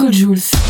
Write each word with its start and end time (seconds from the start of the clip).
Marco 0.00 0.10
Jules. 0.10 0.69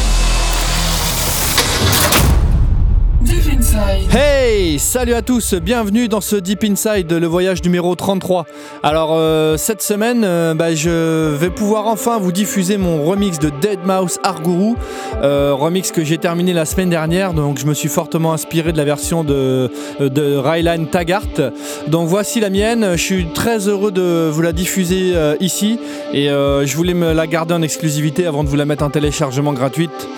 Hey, 4.13 4.79
salut 4.79 5.15
à 5.15 5.23
tous, 5.23 5.55
bienvenue 5.55 6.09
dans 6.09 6.21
ce 6.21 6.37
Deep 6.37 6.65
Inside, 6.65 7.13
le 7.13 7.27
voyage 7.27 7.63
numéro 7.63 7.95
33. 7.95 8.45
Alors 8.83 9.11
euh, 9.13 9.57
cette 9.57 9.83
semaine, 9.83 10.23
euh, 10.25 10.55
bah, 10.55 10.75
je 10.75 11.35
vais 11.37 11.51
pouvoir 11.51 11.87
enfin 11.87 12.19
vous 12.19 12.33
diffuser 12.33 12.77
mon 12.77 13.05
remix 13.05 13.39
de 13.39 13.51
Dead 13.61 13.79
Mouse 13.85 14.19
Arguru, 14.23 14.75
euh, 15.23 15.55
remix 15.55 15.93
que 15.93 16.05
j'ai 16.05 16.19
terminé 16.19 16.53
la 16.53 16.65
semaine 16.65 16.91
dernière, 16.91 17.33
donc 17.33 17.59
je 17.59 17.67
me 17.67 17.73
suis 17.73 17.89
fortement 17.89 18.33
inspiré 18.33 18.73
de 18.73 18.77
la 18.77 18.85
version 18.85 19.23
de, 19.23 19.71
de 20.01 20.37
Rylan 20.37 20.87
Taggart. 20.87 21.53
Donc 21.87 22.09
voici 22.09 22.41
la 22.41 22.51
mienne, 22.51 22.93
je 22.93 23.03
suis 23.03 23.27
très 23.33 23.69
heureux 23.69 23.93
de 23.93 24.29
vous 24.31 24.43
la 24.43 24.53
diffuser 24.53 25.15
ici 25.41 25.79
et 26.13 26.27
je 26.27 26.77
voulais 26.77 26.95
me 26.95 27.13
la 27.13 27.27
garder 27.27 27.55
en 27.55 27.63
exclusivité 27.63 28.27
avant 28.27 28.45
de 28.45 28.49
vous 28.49 28.57
la 28.57 28.65
mettre 28.65 28.85
en 28.85 28.91
téléchargement 28.91 29.53
gratuite. 29.53 30.09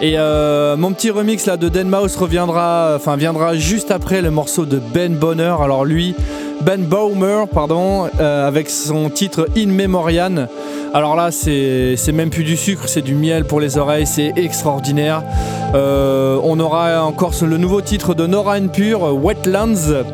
Et 0.00 0.16
mon 0.16 0.92
petit 0.92 1.10
remix 1.10 1.48
de 1.48 1.68
Dead 1.68 1.86
Mouse 1.86 2.16
reviendra 2.16 2.98
enfin 3.04 3.16
viendra 3.16 3.54
juste 3.54 3.90
après 3.90 4.22
le 4.22 4.30
morceau 4.30 4.64
de 4.64 4.78
Ben 4.78 5.14
Bonner. 5.14 5.54
Alors 5.60 5.84
lui, 5.84 6.14
Ben 6.64 6.82
Baumer, 6.82 7.44
pardon, 7.52 8.08
euh, 8.18 8.48
avec 8.48 8.70
son 8.70 9.10
titre 9.10 9.48
In 9.56 9.66
Memoriam. 9.66 10.48
Alors 10.94 11.14
là, 11.16 11.30
c'est 11.30 12.12
même 12.12 12.30
plus 12.30 12.44
du 12.44 12.56
sucre, 12.56 12.88
c'est 12.88 13.02
du 13.02 13.14
miel 13.14 13.44
pour 13.44 13.60
les 13.60 13.76
oreilles, 13.76 14.06
c'est 14.06 14.32
extraordinaire. 14.36 15.22
Euh, 15.74 16.38
on 16.42 16.58
aura 16.60 17.02
encore 17.04 17.32
le 17.42 17.58
nouveau 17.58 17.80
titre 17.80 18.14
de 18.14 18.26
Nora 18.26 18.60
Pure, 18.60 19.14
Wetlands. 19.22 20.04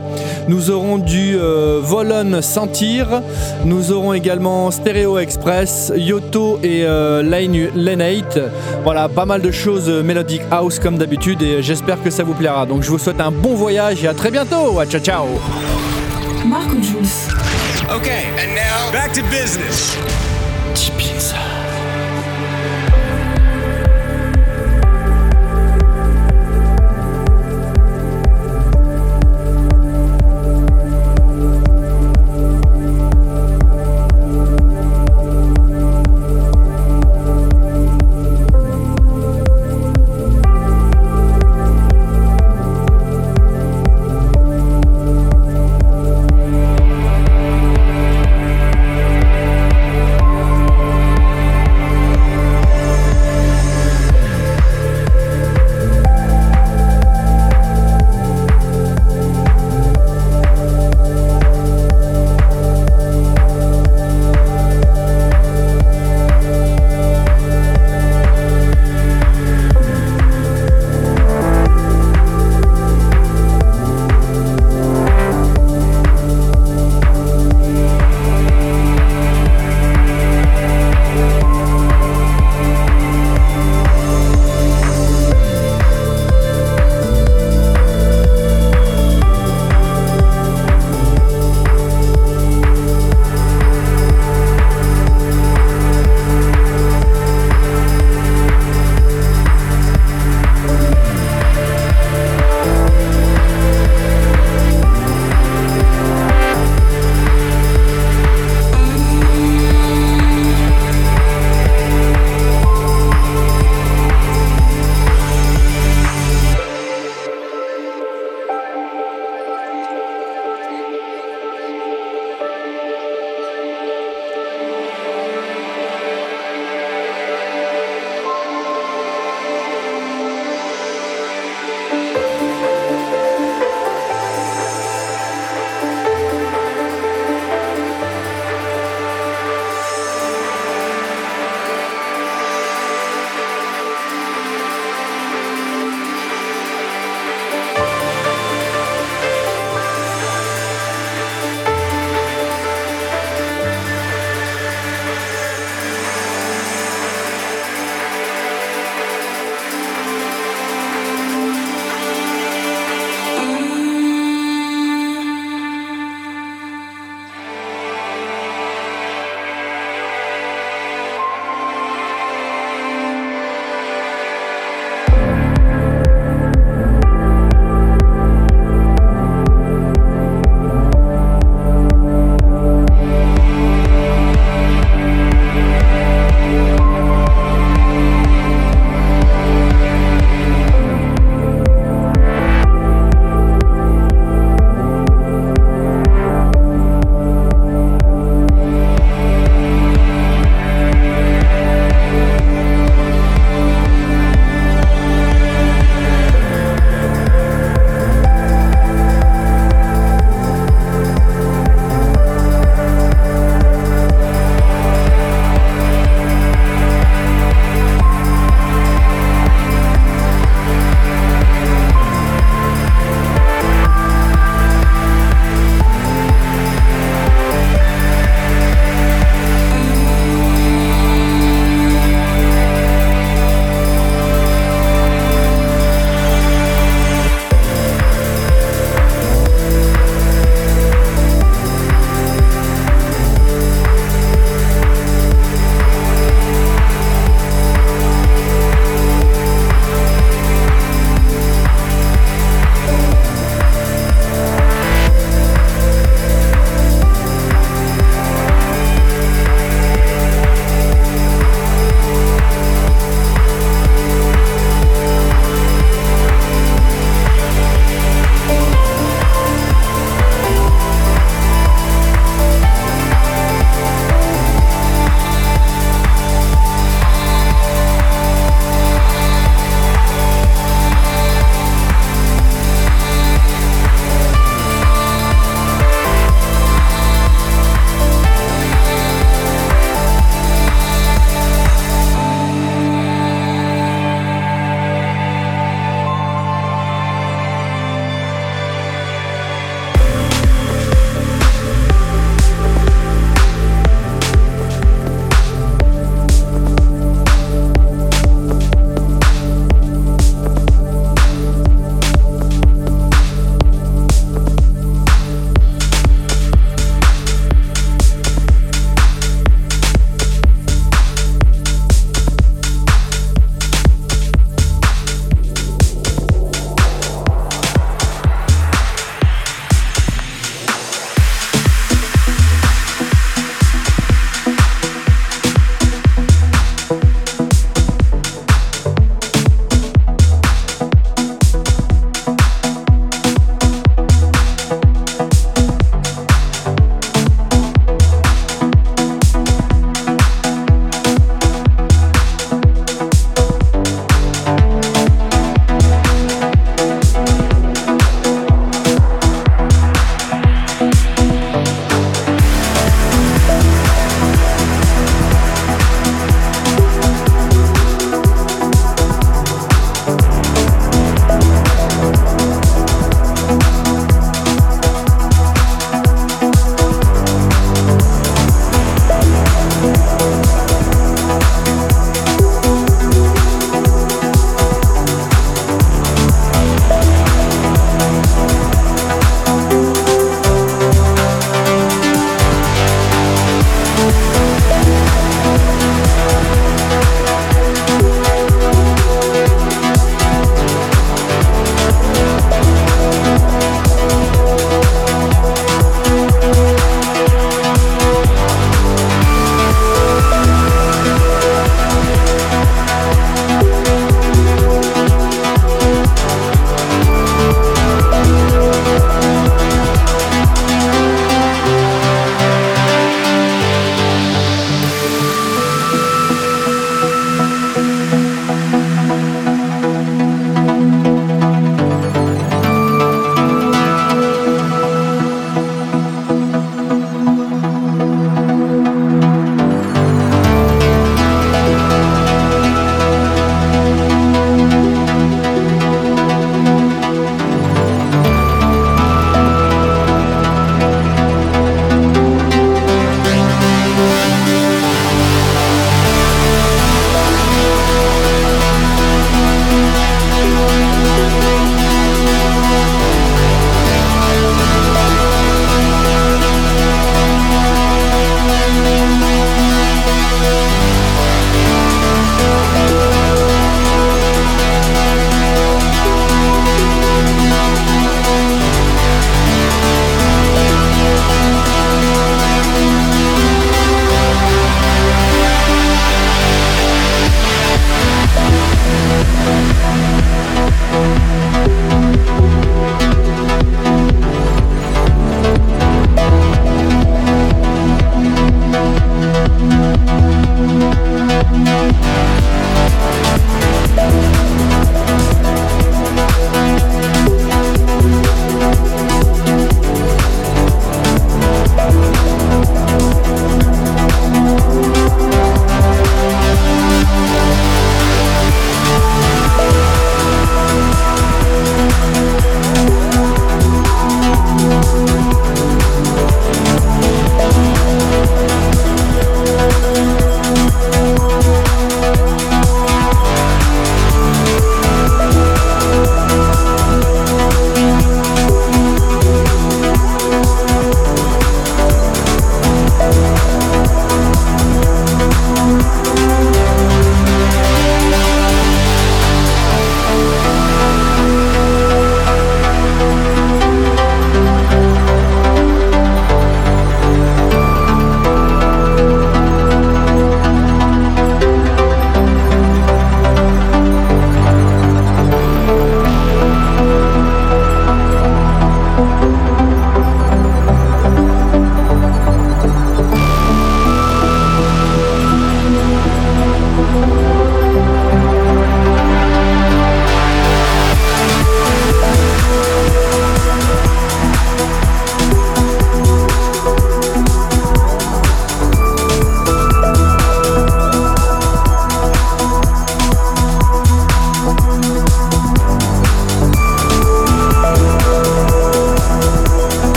Nous 0.49 0.71
aurons 0.71 0.99
du 0.99 1.37
euh, 1.37 1.81
Volon 1.81 2.43
Sentir. 2.43 3.23
Nous 3.65 3.93
aurons 3.93 4.15
également 4.15 4.71
Stereo 4.71 5.19
Express, 5.19 5.93
Yoto 5.95 6.59
et 6.63 6.83
euh, 6.85 7.23
Lenate. 7.23 8.39
Voilà, 8.83 9.09
pas 9.09 9.27
mal 9.27 9.43
de 9.43 9.51
choses 9.51 9.89
euh, 9.89 10.03
Melodic 10.03 10.43
House 10.51 10.79
comme 10.79 10.99
d'habitude 10.99 11.43
et 11.43 11.63
j'espère 11.63 12.03
que 12.03 12.11
ça 12.11 12.25
vous 12.25 12.35
plaira. 12.35 12.67
Donc 12.67 12.83
je 12.83 12.91
vous 12.91 12.99
souhaite 12.99 13.21
un 13.21 13.31
bon 13.31 13.55
voyage 13.55 14.03
et 14.03 14.09
à 14.09 14.15
très 14.15 14.31
bientôt. 14.31 14.83
Ciao 14.89 15.01
ciao. 15.01 15.27
Marco 16.51 16.81
Jules. 16.81 17.29
Okay, 17.89 18.25
and 18.37 18.57
now 18.57 18.91
back 18.91 19.13
to 19.13 19.23
business. 19.31 19.95